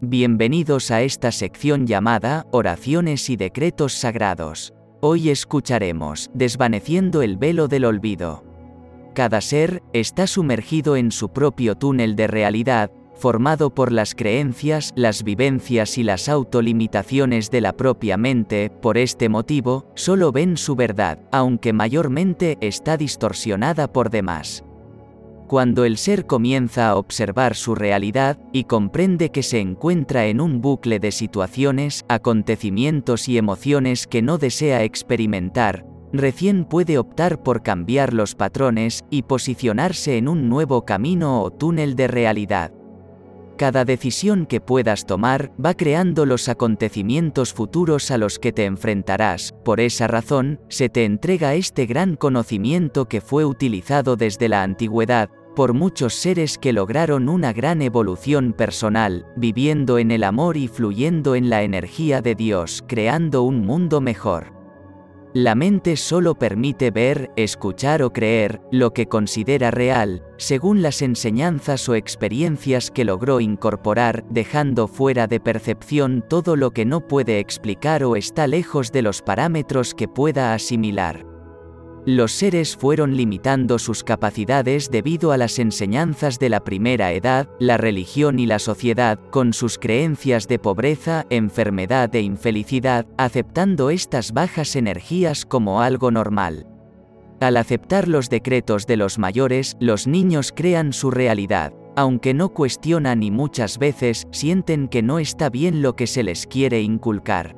Bienvenidos 0.00 0.92
a 0.92 1.02
esta 1.02 1.32
sección 1.32 1.88
llamada 1.88 2.46
Oraciones 2.52 3.28
y 3.30 3.36
Decretos 3.36 3.94
Sagrados. 3.94 4.72
Hoy 5.00 5.28
escucharemos 5.28 6.30
Desvaneciendo 6.32 7.20
el 7.20 7.36
velo 7.36 7.66
del 7.66 7.84
olvido. 7.84 8.44
Cada 9.12 9.40
ser 9.40 9.82
está 9.92 10.28
sumergido 10.28 10.94
en 10.94 11.10
su 11.10 11.30
propio 11.30 11.74
túnel 11.74 12.14
de 12.14 12.28
realidad, 12.28 12.92
formado 13.16 13.74
por 13.74 13.90
las 13.90 14.14
creencias, 14.14 14.92
las 14.94 15.24
vivencias 15.24 15.98
y 15.98 16.04
las 16.04 16.28
autolimitaciones 16.28 17.50
de 17.50 17.60
la 17.60 17.72
propia 17.72 18.16
mente, 18.16 18.70
por 18.70 18.98
este 18.98 19.28
motivo, 19.28 19.90
solo 19.96 20.30
ven 20.30 20.56
su 20.56 20.76
verdad, 20.76 21.18
aunque 21.32 21.72
mayormente 21.72 22.56
está 22.60 22.96
distorsionada 22.96 23.92
por 23.92 24.10
demás. 24.10 24.62
Cuando 25.48 25.86
el 25.86 25.96
ser 25.96 26.26
comienza 26.26 26.90
a 26.90 26.96
observar 26.96 27.54
su 27.54 27.74
realidad 27.74 28.38
y 28.52 28.64
comprende 28.64 29.30
que 29.30 29.42
se 29.42 29.60
encuentra 29.60 30.26
en 30.26 30.42
un 30.42 30.60
bucle 30.60 31.00
de 31.00 31.10
situaciones, 31.10 32.04
acontecimientos 32.06 33.30
y 33.30 33.38
emociones 33.38 34.06
que 34.06 34.20
no 34.20 34.36
desea 34.36 34.84
experimentar, 34.84 35.86
recién 36.12 36.66
puede 36.66 36.98
optar 36.98 37.42
por 37.42 37.62
cambiar 37.62 38.12
los 38.12 38.34
patrones 38.34 39.04
y 39.08 39.22
posicionarse 39.22 40.18
en 40.18 40.28
un 40.28 40.50
nuevo 40.50 40.84
camino 40.84 41.40
o 41.40 41.50
túnel 41.50 41.96
de 41.96 42.08
realidad. 42.08 42.70
Cada 43.56 43.84
decisión 43.84 44.46
que 44.46 44.60
puedas 44.60 45.04
tomar 45.04 45.50
va 45.58 45.74
creando 45.74 46.26
los 46.26 46.48
acontecimientos 46.48 47.54
futuros 47.54 48.10
a 48.12 48.18
los 48.18 48.38
que 48.38 48.52
te 48.52 48.66
enfrentarás, 48.66 49.52
por 49.64 49.80
esa 49.80 50.06
razón, 50.06 50.60
se 50.68 50.90
te 50.90 51.04
entrega 51.04 51.54
este 51.54 51.86
gran 51.86 52.14
conocimiento 52.14 53.06
que 53.06 53.20
fue 53.20 53.44
utilizado 53.44 54.14
desde 54.14 54.48
la 54.48 54.62
antigüedad, 54.62 55.28
por 55.58 55.74
muchos 55.74 56.14
seres 56.14 56.56
que 56.56 56.72
lograron 56.72 57.28
una 57.28 57.52
gran 57.52 57.82
evolución 57.82 58.52
personal, 58.52 59.26
viviendo 59.34 59.98
en 59.98 60.12
el 60.12 60.22
amor 60.22 60.56
y 60.56 60.68
fluyendo 60.68 61.34
en 61.34 61.50
la 61.50 61.64
energía 61.64 62.22
de 62.22 62.36
Dios, 62.36 62.84
creando 62.86 63.42
un 63.42 63.66
mundo 63.66 64.00
mejor. 64.00 64.52
La 65.34 65.56
mente 65.56 65.96
solo 65.96 66.36
permite 66.36 66.92
ver, 66.92 67.32
escuchar 67.34 68.04
o 68.04 68.12
creer 68.12 68.60
lo 68.70 68.92
que 68.92 69.08
considera 69.08 69.72
real, 69.72 70.22
según 70.36 70.80
las 70.80 71.02
enseñanzas 71.02 71.88
o 71.88 71.96
experiencias 71.96 72.92
que 72.92 73.04
logró 73.04 73.40
incorporar, 73.40 74.24
dejando 74.30 74.86
fuera 74.86 75.26
de 75.26 75.40
percepción 75.40 76.24
todo 76.28 76.54
lo 76.54 76.70
que 76.70 76.84
no 76.84 77.08
puede 77.08 77.40
explicar 77.40 78.04
o 78.04 78.14
está 78.14 78.46
lejos 78.46 78.92
de 78.92 79.02
los 79.02 79.22
parámetros 79.22 79.92
que 79.92 80.06
pueda 80.06 80.54
asimilar. 80.54 81.26
Los 82.06 82.32
seres 82.32 82.76
fueron 82.76 83.16
limitando 83.16 83.78
sus 83.78 84.02
capacidades 84.02 84.90
debido 84.90 85.32
a 85.32 85.36
las 85.36 85.58
enseñanzas 85.58 86.38
de 86.38 86.48
la 86.48 86.60
primera 86.60 87.12
edad, 87.12 87.48
la 87.58 87.76
religión 87.76 88.38
y 88.38 88.46
la 88.46 88.58
sociedad, 88.58 89.18
con 89.30 89.52
sus 89.52 89.78
creencias 89.78 90.48
de 90.48 90.58
pobreza, 90.58 91.26
enfermedad 91.28 92.14
e 92.14 92.20
infelicidad, 92.20 93.06
aceptando 93.18 93.90
estas 93.90 94.32
bajas 94.32 94.74
energías 94.76 95.44
como 95.44 95.82
algo 95.82 96.10
normal. 96.10 96.66
Al 97.40 97.56
aceptar 97.56 98.08
los 98.08 98.30
decretos 98.30 98.86
de 98.86 98.96
los 98.96 99.18
mayores, 99.18 99.76
los 99.78 100.06
niños 100.06 100.52
crean 100.54 100.92
su 100.92 101.10
realidad, 101.10 101.72
aunque 101.94 102.32
no 102.32 102.48
cuestionan 102.48 103.22
y 103.22 103.30
muchas 103.30 103.78
veces 103.78 104.26
sienten 104.30 104.88
que 104.88 105.02
no 105.02 105.18
está 105.18 105.50
bien 105.50 105.82
lo 105.82 105.94
que 105.94 106.06
se 106.06 106.22
les 106.22 106.46
quiere 106.46 106.80
inculcar. 106.80 107.57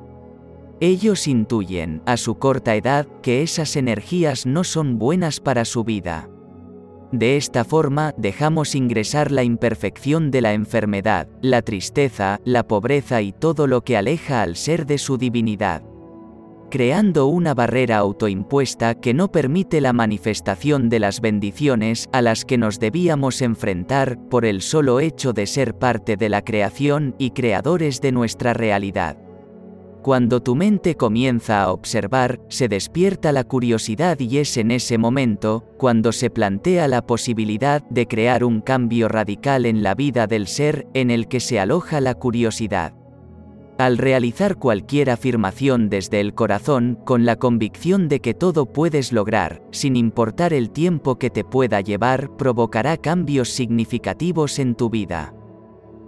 Ellos 0.83 1.27
intuyen, 1.27 2.01
a 2.07 2.17
su 2.17 2.39
corta 2.39 2.75
edad, 2.75 3.07
que 3.21 3.43
esas 3.43 3.75
energías 3.75 4.47
no 4.47 4.63
son 4.63 4.97
buenas 4.97 5.39
para 5.39 5.63
su 5.63 5.83
vida. 5.83 6.27
De 7.11 7.37
esta 7.37 7.63
forma, 7.63 8.15
dejamos 8.17 8.73
ingresar 8.73 9.31
la 9.31 9.43
imperfección 9.43 10.31
de 10.31 10.41
la 10.41 10.53
enfermedad, 10.53 11.27
la 11.41 11.61
tristeza, 11.61 12.41
la 12.45 12.67
pobreza 12.67 13.21
y 13.21 13.31
todo 13.31 13.67
lo 13.67 13.83
que 13.83 13.95
aleja 13.95 14.41
al 14.41 14.55
ser 14.55 14.87
de 14.87 14.97
su 14.97 15.17
divinidad 15.17 15.83
creando 16.71 17.27
una 17.27 17.53
barrera 17.53 17.97
autoimpuesta 17.97 18.95
que 18.95 19.13
no 19.13 19.29
permite 19.29 19.81
la 19.81 19.91
manifestación 19.91 20.87
de 20.87 20.99
las 20.99 21.19
bendiciones 21.19 22.07
a 22.13 22.21
las 22.21 22.45
que 22.45 22.57
nos 22.57 22.79
debíamos 22.79 23.41
enfrentar 23.41 24.17
por 24.29 24.45
el 24.45 24.61
solo 24.61 25.01
hecho 25.01 25.33
de 25.33 25.45
ser 25.45 25.77
parte 25.77 26.15
de 26.15 26.29
la 26.29 26.43
creación 26.43 27.13
y 27.19 27.31
creadores 27.31 27.99
de 27.99 28.13
nuestra 28.13 28.53
realidad. 28.53 29.17
Cuando 30.01 30.41
tu 30.41 30.55
mente 30.55 30.95
comienza 30.95 31.61
a 31.61 31.71
observar, 31.71 32.41
se 32.49 32.67
despierta 32.67 33.31
la 33.31 33.43
curiosidad 33.43 34.19
y 34.19 34.39
es 34.39 34.57
en 34.57 34.71
ese 34.71 34.97
momento, 34.97 35.63
cuando 35.77 36.11
se 36.11 36.31
plantea 36.31 36.87
la 36.87 37.05
posibilidad 37.05 37.83
de 37.83 38.07
crear 38.07 38.43
un 38.43 38.61
cambio 38.61 39.07
radical 39.09 39.67
en 39.67 39.83
la 39.83 39.93
vida 39.93 40.25
del 40.25 40.47
ser, 40.47 40.87
en 40.95 41.11
el 41.11 41.27
que 41.27 41.39
se 41.39 41.59
aloja 41.59 42.01
la 42.01 42.15
curiosidad. 42.15 42.95
Al 43.77 43.99
realizar 43.99 44.57
cualquier 44.57 45.11
afirmación 45.11 45.89
desde 45.89 46.19
el 46.19 46.33
corazón, 46.33 46.97
con 47.05 47.25
la 47.25 47.35
convicción 47.35 48.09
de 48.09 48.21
que 48.21 48.33
todo 48.33 48.65
puedes 48.65 49.13
lograr, 49.13 49.61
sin 49.69 49.95
importar 49.95 50.51
el 50.51 50.71
tiempo 50.71 51.19
que 51.19 51.29
te 51.29 51.43
pueda 51.43 51.79
llevar, 51.79 52.35
provocará 52.37 52.97
cambios 52.97 53.49
significativos 53.49 54.57
en 54.57 54.73
tu 54.73 54.89
vida. 54.89 55.35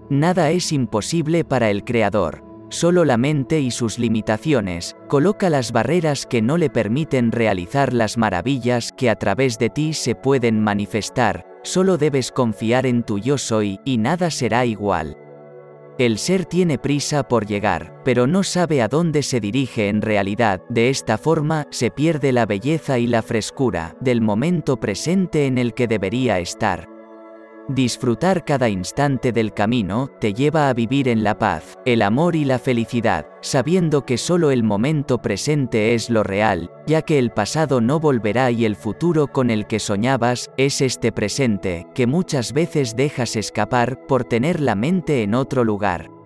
Nada 0.09 0.51
es 0.51 0.71
imposible 0.71 1.45
para 1.45 1.69
el 1.69 1.83
Creador, 1.83 2.42
solo 2.73 3.05
la 3.05 3.17
mente 3.17 3.59
y 3.59 3.69
sus 3.69 3.99
limitaciones, 3.99 4.95
coloca 5.07 5.51
las 5.51 5.71
barreras 5.71 6.25
que 6.25 6.41
no 6.41 6.57
le 6.57 6.71
permiten 6.71 7.31
realizar 7.31 7.93
las 7.93 8.17
maravillas 8.17 8.91
que 8.91 9.11
a 9.11 9.15
través 9.15 9.59
de 9.59 9.69
ti 9.69 9.93
se 9.93 10.15
pueden 10.15 10.59
manifestar, 10.59 11.45
solo 11.61 11.99
debes 11.99 12.31
confiar 12.31 12.87
en 12.87 13.03
tu 13.03 13.19
yo 13.19 13.37
soy 13.37 13.79
y 13.85 13.99
nada 13.99 14.31
será 14.31 14.65
igual. 14.65 15.17
El 15.99 16.17
ser 16.17 16.45
tiene 16.45 16.79
prisa 16.79 17.27
por 17.27 17.45
llegar, 17.45 18.01
pero 18.03 18.25
no 18.25 18.41
sabe 18.41 18.81
a 18.81 18.87
dónde 18.87 19.21
se 19.21 19.39
dirige 19.39 19.89
en 19.89 20.01
realidad, 20.01 20.59
de 20.67 20.89
esta 20.89 21.19
forma 21.19 21.67
se 21.69 21.91
pierde 21.91 22.31
la 22.31 22.47
belleza 22.47 22.97
y 22.97 23.05
la 23.05 23.21
frescura 23.21 23.95
del 23.99 24.19
momento 24.19 24.79
presente 24.79 25.45
en 25.45 25.59
el 25.59 25.75
que 25.75 25.87
debería 25.87 26.39
estar. 26.39 26.92
Disfrutar 27.69 28.43
cada 28.43 28.67
instante 28.67 29.31
del 29.31 29.53
camino 29.53 30.09
te 30.19 30.33
lleva 30.33 30.67
a 30.67 30.73
vivir 30.73 31.07
en 31.07 31.23
la 31.23 31.39
paz, 31.39 31.79
el 31.85 32.01
amor 32.01 32.35
y 32.35 32.43
la 32.43 32.59
felicidad, 32.59 33.25
sabiendo 33.39 34.05
que 34.05 34.17
solo 34.17 34.51
el 34.51 34.63
momento 34.63 35.21
presente 35.21 35.93
es 35.93 36.09
lo 36.09 36.23
real, 36.23 36.69
ya 36.85 37.03
que 37.03 37.17
el 37.19 37.31
pasado 37.31 37.79
no 37.79 38.01
volverá 38.01 38.51
y 38.51 38.65
el 38.65 38.75
futuro 38.75 39.27
con 39.27 39.49
el 39.49 39.65
que 39.65 39.79
soñabas 39.79 40.51
es 40.57 40.81
este 40.81 41.13
presente, 41.13 41.87
que 41.95 42.05
muchas 42.05 42.51
veces 42.51 42.97
dejas 42.97 43.37
escapar 43.37 44.05
por 44.07 44.25
tener 44.25 44.59
la 44.59 44.75
mente 44.75 45.23
en 45.23 45.33
otro 45.33 45.63
lugar. 45.63 46.22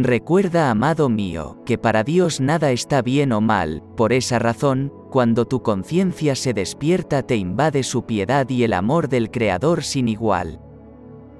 Recuerda, 0.00 0.70
amado 0.70 1.08
mío, 1.08 1.60
que 1.66 1.76
para 1.76 2.04
Dios 2.04 2.40
nada 2.40 2.70
está 2.70 3.02
bien 3.02 3.32
o 3.32 3.40
mal, 3.40 3.82
por 3.96 4.12
esa 4.12 4.38
razón, 4.38 4.92
cuando 5.10 5.44
tu 5.44 5.64
conciencia 5.64 6.36
se 6.36 6.54
despierta 6.54 7.24
te 7.24 7.34
invade 7.34 7.82
su 7.82 8.06
piedad 8.06 8.48
y 8.48 8.62
el 8.62 8.74
amor 8.74 9.08
del 9.08 9.28
Creador 9.28 9.82
sin 9.82 10.06
igual. 10.06 10.60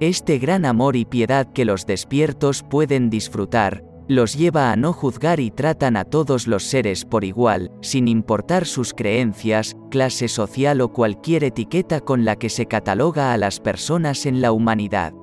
Este 0.01 0.39
gran 0.39 0.65
amor 0.65 0.97
y 0.97 1.05
piedad 1.05 1.47
que 1.53 1.63
los 1.63 1.85
despiertos 1.85 2.61
pueden 2.61 3.09
disfrutar, 3.09 3.85
los 4.09 4.35
lleva 4.35 4.73
a 4.73 4.75
no 4.75 4.91
juzgar 4.91 5.39
y 5.39 5.51
tratan 5.51 5.95
a 5.95 6.03
todos 6.03 6.45
los 6.45 6.63
seres 6.65 7.05
por 7.05 7.23
igual, 7.23 7.71
sin 7.79 8.09
importar 8.09 8.65
sus 8.65 8.93
creencias, 8.93 9.77
clase 9.89 10.27
social 10.27 10.81
o 10.81 10.91
cualquier 10.91 11.45
etiqueta 11.45 12.01
con 12.01 12.25
la 12.25 12.35
que 12.35 12.49
se 12.49 12.65
cataloga 12.65 13.31
a 13.31 13.37
las 13.37 13.61
personas 13.61 14.25
en 14.25 14.41
la 14.41 14.51
humanidad 14.51 15.13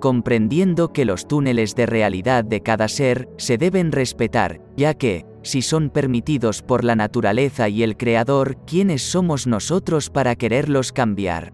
comprendiendo 0.00 0.92
que 0.92 1.04
los 1.04 1.26
túneles 1.28 1.74
de 1.74 1.86
realidad 1.86 2.44
de 2.44 2.62
cada 2.62 2.88
ser 2.88 3.28
se 3.36 3.58
deben 3.58 3.92
respetar, 3.92 4.60
ya 4.76 4.94
que, 4.94 5.26
si 5.42 5.62
son 5.62 5.90
permitidos 5.90 6.62
por 6.62 6.84
la 6.84 6.96
naturaleza 6.96 7.68
y 7.68 7.82
el 7.82 7.96
Creador, 7.96 8.58
¿quiénes 8.66 9.02
somos 9.02 9.46
nosotros 9.46 10.10
para 10.10 10.36
quererlos 10.36 10.92
cambiar? 10.92 11.52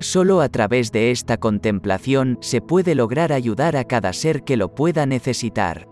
Solo 0.00 0.40
a 0.40 0.48
través 0.48 0.92
de 0.92 1.10
esta 1.10 1.36
contemplación 1.36 2.38
se 2.40 2.60
puede 2.60 2.94
lograr 2.94 3.32
ayudar 3.32 3.76
a 3.76 3.84
cada 3.84 4.12
ser 4.12 4.42
que 4.42 4.56
lo 4.56 4.74
pueda 4.74 5.06
necesitar. 5.06 5.88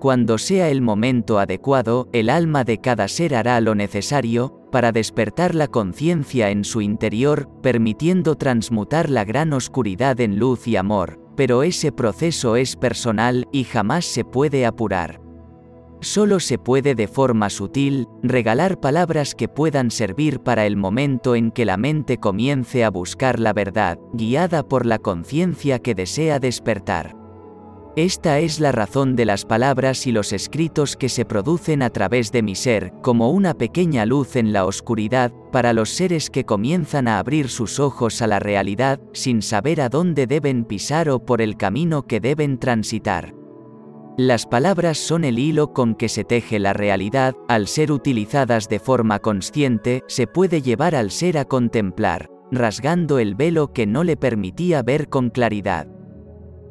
Cuando 0.00 0.36
sea 0.38 0.68
el 0.68 0.82
momento 0.82 1.38
adecuado, 1.38 2.08
el 2.12 2.28
alma 2.28 2.64
de 2.64 2.78
cada 2.78 3.06
ser 3.06 3.36
hará 3.36 3.60
lo 3.60 3.76
necesario, 3.76 4.61
para 4.72 4.90
despertar 4.90 5.54
la 5.54 5.68
conciencia 5.68 6.50
en 6.50 6.64
su 6.64 6.80
interior, 6.80 7.48
permitiendo 7.62 8.34
transmutar 8.34 9.08
la 9.08 9.24
gran 9.24 9.52
oscuridad 9.52 10.18
en 10.20 10.40
luz 10.40 10.66
y 10.66 10.74
amor, 10.74 11.20
pero 11.36 11.62
ese 11.62 11.92
proceso 11.92 12.56
es 12.56 12.74
personal 12.74 13.46
y 13.52 13.62
jamás 13.62 14.04
se 14.04 14.24
puede 14.24 14.66
apurar. 14.66 15.20
Solo 16.00 16.40
se 16.40 16.58
puede 16.58 16.96
de 16.96 17.06
forma 17.06 17.48
sutil, 17.48 18.08
regalar 18.24 18.80
palabras 18.80 19.36
que 19.36 19.46
puedan 19.46 19.92
servir 19.92 20.40
para 20.40 20.66
el 20.66 20.76
momento 20.76 21.36
en 21.36 21.52
que 21.52 21.64
la 21.64 21.76
mente 21.76 22.18
comience 22.18 22.82
a 22.82 22.90
buscar 22.90 23.38
la 23.38 23.52
verdad, 23.52 24.00
guiada 24.12 24.64
por 24.64 24.84
la 24.84 24.98
conciencia 24.98 25.78
que 25.78 25.94
desea 25.94 26.40
despertar. 26.40 27.21
Esta 27.94 28.38
es 28.38 28.58
la 28.58 28.72
razón 28.72 29.16
de 29.16 29.26
las 29.26 29.44
palabras 29.44 30.06
y 30.06 30.12
los 30.12 30.32
escritos 30.32 30.96
que 30.96 31.10
se 31.10 31.26
producen 31.26 31.82
a 31.82 31.90
través 31.90 32.32
de 32.32 32.42
mi 32.42 32.54
ser, 32.54 32.90
como 33.02 33.30
una 33.30 33.52
pequeña 33.52 34.06
luz 34.06 34.36
en 34.36 34.54
la 34.54 34.64
oscuridad, 34.64 35.30
para 35.52 35.74
los 35.74 35.90
seres 35.90 36.30
que 36.30 36.46
comienzan 36.46 37.06
a 37.06 37.18
abrir 37.18 37.50
sus 37.50 37.78
ojos 37.78 38.22
a 38.22 38.26
la 38.26 38.38
realidad, 38.38 38.98
sin 39.12 39.42
saber 39.42 39.82
a 39.82 39.90
dónde 39.90 40.26
deben 40.26 40.64
pisar 40.64 41.10
o 41.10 41.18
por 41.26 41.42
el 41.42 41.58
camino 41.58 42.06
que 42.06 42.18
deben 42.18 42.58
transitar. 42.58 43.34
Las 44.16 44.46
palabras 44.46 44.96
son 44.96 45.22
el 45.24 45.38
hilo 45.38 45.74
con 45.74 45.94
que 45.94 46.08
se 46.08 46.24
teje 46.24 46.58
la 46.58 46.72
realidad, 46.72 47.34
al 47.46 47.68
ser 47.68 47.92
utilizadas 47.92 48.70
de 48.70 48.78
forma 48.78 49.18
consciente, 49.18 50.02
se 50.06 50.26
puede 50.26 50.62
llevar 50.62 50.94
al 50.94 51.10
ser 51.10 51.36
a 51.36 51.44
contemplar, 51.44 52.30
rasgando 52.50 53.18
el 53.18 53.34
velo 53.34 53.74
que 53.74 53.86
no 53.86 54.02
le 54.02 54.16
permitía 54.16 54.82
ver 54.82 55.10
con 55.10 55.28
claridad. 55.28 55.88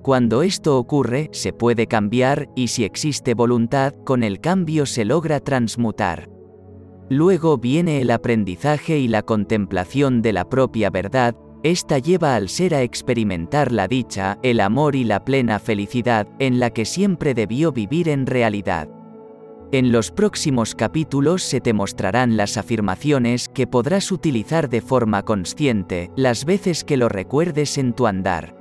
Cuando 0.01 0.41
esto 0.41 0.79
ocurre, 0.79 1.29
se 1.31 1.53
puede 1.53 1.85
cambiar, 1.85 2.49
y 2.55 2.69
si 2.69 2.83
existe 2.83 3.35
voluntad, 3.35 3.93
con 4.03 4.23
el 4.23 4.39
cambio 4.39 4.87
se 4.87 5.05
logra 5.05 5.39
transmutar. 5.39 6.27
Luego 7.09 7.57
viene 7.57 8.01
el 8.01 8.09
aprendizaje 8.09 8.97
y 8.97 9.07
la 9.07 9.21
contemplación 9.21 10.21
de 10.21 10.33
la 10.33 10.49
propia 10.49 10.89
verdad, 10.89 11.35
esta 11.61 11.99
lleva 11.99 12.35
al 12.35 12.49
ser 12.49 12.73
a 12.73 12.81
experimentar 12.81 13.71
la 13.71 13.87
dicha, 13.87 14.39
el 14.41 14.59
amor 14.61 14.95
y 14.95 15.03
la 15.03 15.23
plena 15.23 15.59
felicidad, 15.59 16.27
en 16.39 16.59
la 16.59 16.71
que 16.71 16.85
siempre 16.85 17.35
debió 17.35 17.71
vivir 17.71 18.09
en 18.09 18.25
realidad. 18.25 18.89
En 19.71 19.91
los 19.91 20.09
próximos 20.09 20.73
capítulos 20.73 21.43
se 21.43 21.61
te 21.61 21.73
mostrarán 21.73 22.37
las 22.37 22.57
afirmaciones 22.57 23.47
que 23.49 23.67
podrás 23.67 24.11
utilizar 24.11 24.67
de 24.67 24.81
forma 24.81 25.23
consciente, 25.23 26.09
las 26.15 26.43
veces 26.45 26.83
que 26.83 26.97
lo 26.97 27.07
recuerdes 27.07 27.77
en 27.77 27.93
tu 27.93 28.07
andar. 28.07 28.60